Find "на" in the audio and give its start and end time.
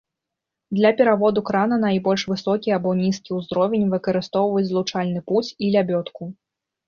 1.83-1.91